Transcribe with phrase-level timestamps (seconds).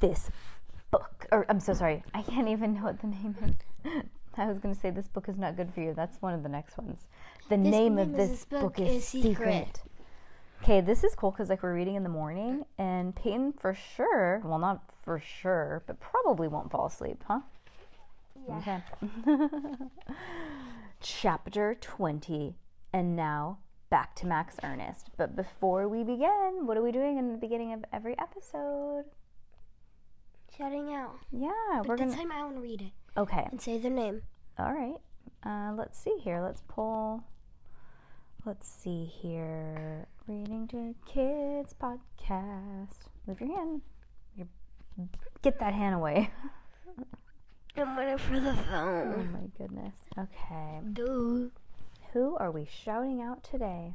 [0.00, 0.30] This
[0.90, 3.36] book, or I'm so sorry, I can't even know what the name
[3.84, 4.02] is.
[4.36, 5.92] I was going to say this book is not good for you.
[5.94, 7.06] That's one of the next ones.
[7.48, 9.82] The name of this book, is, secret.
[10.62, 14.40] Okay, this is cool because like we're reading in the morning, and Peyton for sure,
[14.44, 17.40] well not for sure, but probably won't fall asleep, huh?
[18.48, 18.80] Yeah.
[19.26, 19.36] Okay.
[21.00, 22.54] Chapter 20.
[22.92, 23.58] And now
[23.90, 25.10] back to Max Ernest.
[25.16, 29.04] But before we begin, what are we doing in the beginning of every episode?
[30.60, 31.18] Shouting out.
[31.32, 32.16] Yeah, But we're going to.
[32.16, 33.48] time I want to read it Okay.
[33.50, 34.20] and say their name.
[34.58, 34.98] All right.
[35.42, 36.42] Uh, let's see here.
[36.42, 37.24] Let's pull.
[38.44, 40.06] Let's see here.
[40.26, 43.08] Reading to Kids podcast.
[43.26, 43.80] Move your hand.
[44.36, 44.48] Your,
[45.40, 46.30] get that hand away.
[47.78, 49.14] I'm waiting for the phone.
[49.14, 49.94] Oh my goodness.
[50.18, 50.80] Okay.
[50.92, 51.52] Dude.
[52.12, 53.94] Who are we shouting out today?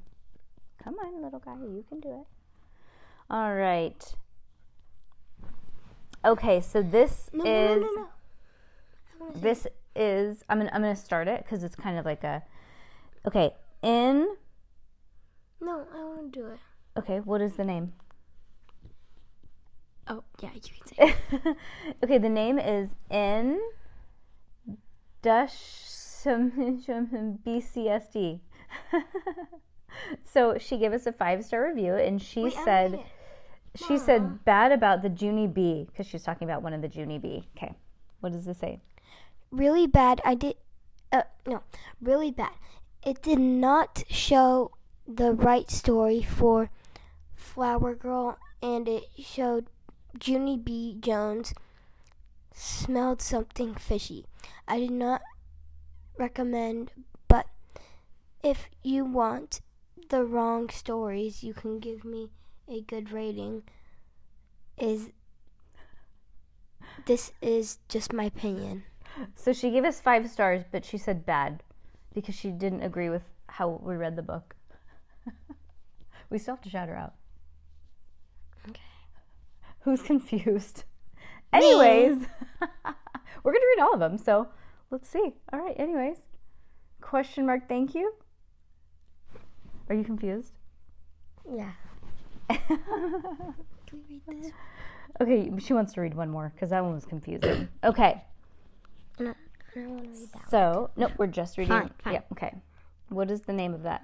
[0.83, 2.27] Come on, little guy, you can do it.
[3.29, 4.15] All right.
[6.25, 8.07] Okay, so this No, is no,
[9.19, 12.41] no, this is I'm gonna I'm gonna start it because it's kind of like a
[13.27, 14.35] okay in
[15.61, 16.59] No, I won't do it.
[16.97, 17.93] okay what is the name?
[20.07, 21.57] Oh, yeah, you can say it.
[22.03, 23.59] okay the name is in
[25.21, 25.53] Dash
[26.25, 28.39] BCSD
[30.23, 32.99] so she gave us a five star review and she Wait, said
[33.81, 33.99] wanna read it.
[33.99, 37.19] She said bad about the Junie B because she's talking about one of the Junie
[37.19, 37.47] B.
[37.55, 37.73] Okay.
[38.21, 38.79] What does this say?
[39.55, 40.21] really bad.
[40.25, 40.55] I did.
[41.11, 41.63] Uh, no,
[42.01, 42.53] really bad.
[43.05, 44.71] It did not show
[45.07, 46.69] the right story for
[47.33, 49.67] Flower Girl, and it showed
[50.23, 50.97] Junie B.
[50.99, 51.53] Jones
[52.53, 54.25] smelled something fishy.
[54.67, 55.21] I did not
[56.17, 56.91] recommend,
[57.27, 57.47] but
[58.43, 59.61] if you want
[60.09, 62.29] the wrong stories, you can give me
[62.67, 63.63] a good rating.
[64.77, 65.09] Is
[67.05, 68.83] this is just my opinion?
[69.35, 71.63] So she gave us five stars, but she said bad
[72.13, 74.55] because she didn't agree with how we read the book.
[76.29, 77.13] we still have to shout her out.
[78.69, 78.81] Okay.
[79.81, 80.83] Who's confused?
[81.53, 82.17] Anyways,
[83.43, 84.17] we're going to read all of them.
[84.17, 84.49] So
[84.91, 85.33] let's see.
[85.53, 85.75] All right.
[85.77, 86.17] Anyways,
[86.99, 88.13] question mark, thank you.
[89.87, 90.53] Are you confused?
[91.49, 91.53] Yeah.
[91.63, 92.34] Can we read this?
[95.21, 97.69] Okay, she wants to read one more because that one was confusing.
[97.83, 98.21] Okay.
[99.19, 100.49] No, I don't want to read that.
[100.49, 101.71] So, nope, we're just reading.
[101.71, 102.13] Fine, fine.
[102.15, 102.53] Yeah, okay.
[103.09, 104.03] What is the name of that?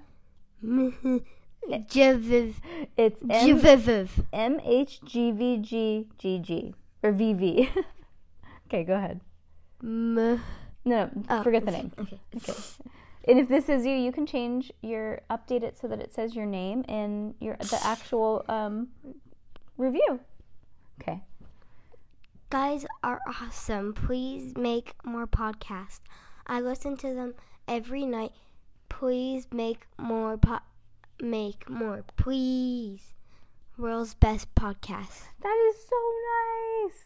[0.64, 2.54] Javiv.
[2.98, 4.10] It's M Javiv.
[4.32, 7.70] M H G V G G G or V V.
[8.68, 9.20] Okay, go ahead.
[9.82, 10.40] No,
[10.86, 11.92] no, Oh, forget the name.
[12.00, 12.18] Okay.
[12.38, 12.54] Okay.
[13.28, 16.36] And if this is you, you can change your update it so that it says
[16.36, 18.88] your name and your the actual um,
[19.78, 20.20] review.
[21.02, 21.22] Okay.
[22.50, 23.94] Guys are awesome.
[23.94, 26.02] Please make more podcasts.
[26.48, 27.36] I listen to them
[27.68, 28.32] every night.
[28.90, 30.60] Please make more po-
[31.22, 32.04] make more.
[32.18, 33.14] Please.
[33.78, 35.24] World's best podcast.
[35.42, 35.96] That is so
[36.86, 37.06] nice.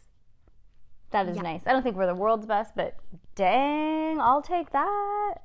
[1.12, 1.44] That is Yeah.
[1.44, 1.68] nice.
[1.68, 2.96] I don't think we're the world's best, but
[3.36, 5.36] dang, I'll take that.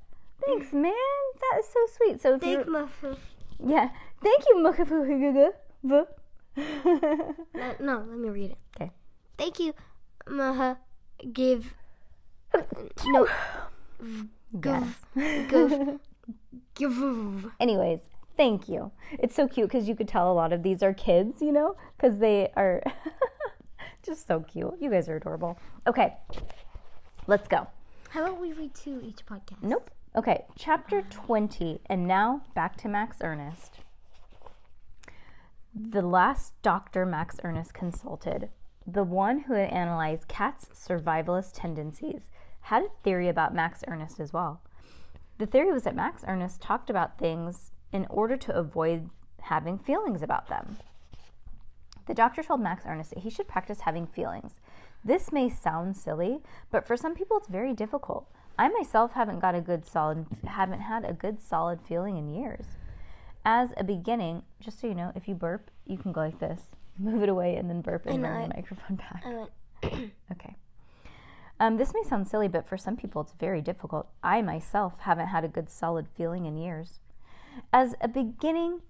[0.46, 0.92] Thanks, man.
[1.40, 2.20] That is so sweet.
[2.20, 3.16] So Thank you, Mufu.
[3.64, 3.90] yeah,
[4.22, 5.52] thank you, Mukafu.
[5.82, 6.06] No,
[7.80, 8.58] no, let me read it.
[8.76, 8.90] Okay.
[9.38, 9.72] Thank you,
[10.28, 10.78] Maha.
[11.32, 11.74] Give.
[13.06, 13.26] No.
[14.64, 14.86] Yes.
[15.48, 16.00] Give.
[16.74, 17.46] Give.
[17.60, 18.00] Anyways,
[18.36, 18.90] thank you.
[19.12, 21.76] It's so cute because you could tell a lot of these are kids, you know,
[21.96, 22.82] because they are
[24.02, 24.74] just so cute.
[24.80, 25.56] You guys are adorable.
[25.86, 26.16] Okay,
[27.28, 27.68] let's go.
[28.08, 29.62] How about we read two each podcast?
[29.62, 29.88] Nope.
[30.16, 33.78] Okay, chapter 20, and now back to Max Ernest.
[35.72, 38.48] The last doctor Max Ernest consulted,
[38.84, 42.28] the one who had analyzed cats' survivalist tendencies,
[42.62, 44.60] had a theory about Max Ernest as well.
[45.38, 49.10] The theory was that Max Ernest talked about things in order to avoid
[49.42, 50.78] having feelings about them.
[52.08, 54.58] The doctor told Max Ernest that he should practice having feelings.
[55.04, 56.40] This may sound silly,
[56.72, 58.26] but for some people it's very difficult.
[58.60, 62.66] I myself haven't got a good solid haven't had a good solid feeling in years.
[63.42, 66.64] As a beginning, just so you know, if you burp, you can go like this.
[66.98, 69.24] Move it away and then burp and bring the microphone back.
[70.30, 70.56] Okay.
[71.58, 74.08] Um, this may sound silly, but for some people it's very difficult.
[74.22, 77.00] I myself haven't had a good solid feeling in years.
[77.72, 78.82] As a beginning,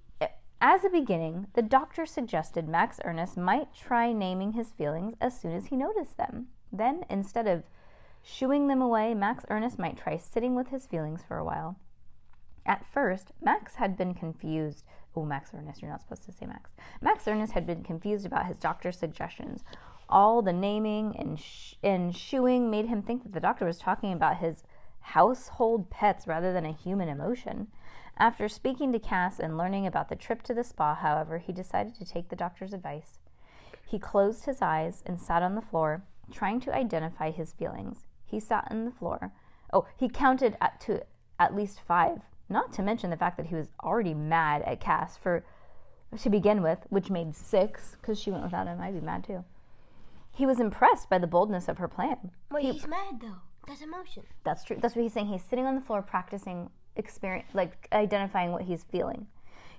[0.60, 5.52] as a beginning, the doctor suggested Max Ernest might try naming his feelings as soon
[5.52, 6.48] as he noticed them.
[6.72, 7.62] Then, instead of
[8.22, 11.76] shooing them away, Max Ernest might try sitting with his feelings for a while.
[12.66, 14.84] At first, Max had been confused.
[15.16, 16.70] Oh, Max Ernest, you're not supposed to say Max.
[17.00, 19.64] Max Ernest had been confused about his doctor's suggestions.
[20.08, 24.12] All the naming and, sh- and shooing made him think that the doctor was talking
[24.12, 24.64] about his
[25.00, 27.68] household pets rather than a human emotion.
[28.16, 31.94] After speaking to Cass and learning about the trip to the spa, however, he decided
[31.94, 33.18] to take the doctor's advice.
[33.86, 38.06] He closed his eyes and sat on the floor, trying to identify his feelings.
[38.30, 39.32] He sat on the floor.
[39.72, 41.02] Oh, he counted at, to
[41.38, 45.16] at least five, not to mention the fact that he was already mad at Cass
[45.16, 45.44] for
[46.20, 48.80] to begin with, which made six because she went without him.
[48.80, 49.44] I'd be mad too.
[50.32, 52.30] He was impressed by the boldness of her plan.
[52.50, 53.36] wait, he's mad though.
[53.66, 54.24] That's emotion.
[54.44, 54.76] That's true.
[54.80, 55.26] That's what he's saying.
[55.28, 59.26] He's sitting on the floor practicing experience, like identifying what he's feeling.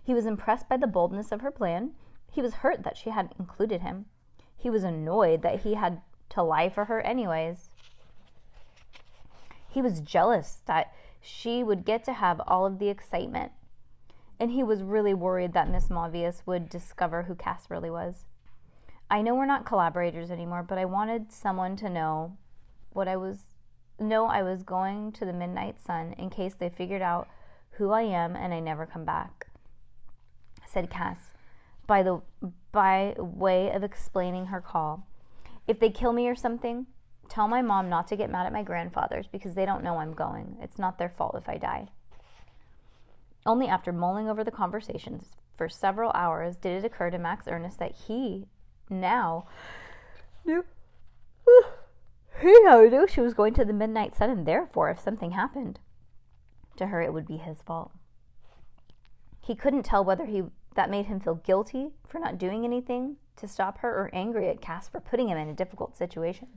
[0.01, 1.91] He was impressed by the boldness of her plan.
[2.31, 4.05] He was hurt that she hadn't included him.
[4.55, 7.69] He was annoyed that he had to lie for her anyways.
[9.71, 13.53] He was jealous that she would get to have all of the excitement.
[14.37, 18.25] And he was really worried that Miss Mavius would discover who Cass really was.
[19.09, 22.37] I know we're not collaborators anymore, but I wanted someone to know
[22.91, 23.39] what I was
[23.99, 27.29] know I was going to the midnight sun in case they figured out
[27.71, 29.47] who I am and I never come back.
[30.65, 31.33] Said Cass,
[31.85, 32.21] by the
[32.71, 35.05] by way of explaining her call.
[35.67, 36.87] If they kill me or something,
[37.31, 40.13] tell my mom not to get mad at my grandfathers because they don't know I'm
[40.13, 40.57] going.
[40.61, 41.87] It's not their fault if I die.
[43.45, 47.79] Only after mulling over the conversations for several hours did it occur to Max Ernest
[47.79, 48.47] that he
[48.89, 49.47] now
[50.45, 50.65] knew
[52.41, 55.79] he now knew she was going to the midnight sun, and therefore, if something happened
[56.75, 57.91] to her, it would be his fault.
[59.39, 60.43] He couldn't tell whether he
[60.75, 64.61] that made him feel guilty for not doing anything to stop her or angry at
[64.61, 66.47] Cass for putting him in a difficult situation.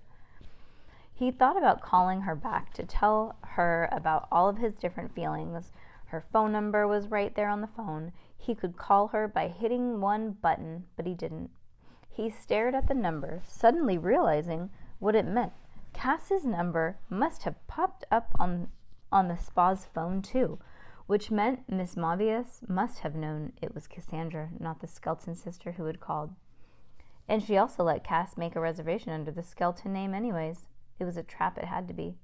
[1.17, 5.71] He thought about calling her back to tell her about all of his different feelings.
[6.07, 8.13] Her phone number was right there on the phone.
[8.37, 11.51] He could call her by hitting one button, but he didn't.
[12.11, 15.53] He stared at the number, suddenly realizing what it meant.
[15.93, 18.69] Cass's number must have popped up on
[19.13, 20.59] on the spa's phone too,
[21.07, 25.85] which meant Miss Mavius must have known it was Cassandra, not the skeleton sister who
[25.85, 26.35] had called.
[27.29, 30.67] And she also let Cass make a reservation under the skeleton name anyways.
[30.99, 32.17] It was a trap it had to be.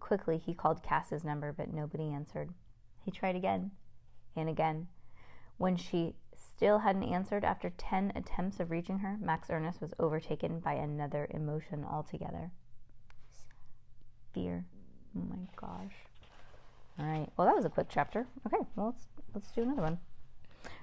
[0.00, 2.50] Quickly he called Cass's number, but nobody answered.
[3.04, 3.72] He tried again
[4.36, 4.88] and again.
[5.58, 10.60] When she still hadn't answered after ten attempts of reaching her, Max Ernest was overtaken
[10.60, 12.50] by another emotion altogether.
[14.32, 14.64] Fear.
[15.16, 15.94] Oh my gosh.
[16.98, 17.28] All right.
[17.36, 18.26] Well, that was a quick chapter.
[18.46, 18.64] Okay.
[18.76, 19.98] Well, let's let's do another one.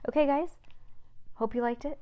[0.08, 0.58] Okay, guys.
[1.36, 2.00] Hope you liked it.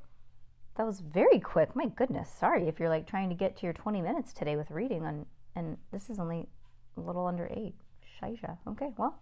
[0.78, 1.74] That was very quick.
[1.74, 2.30] My goodness.
[2.30, 5.26] Sorry if you're like trying to get to your 20 minutes today with reading on
[5.56, 6.48] and this is only
[6.96, 7.74] a little under 8.
[8.22, 8.56] Shaisha.
[8.66, 8.90] Okay.
[8.96, 9.18] Well.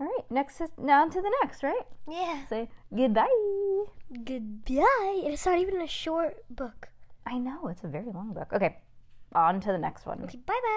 [0.00, 0.30] All right.
[0.30, 1.82] Next is now on to the next, right?
[2.08, 2.46] Yeah.
[2.48, 3.26] Say goodbye.
[4.24, 5.22] Goodbye.
[5.24, 6.88] And it's not even a short book.
[7.26, 8.52] I know it's a very long book.
[8.52, 8.78] Okay.
[9.34, 10.22] On to the next one.
[10.22, 10.68] Okay, bye bye.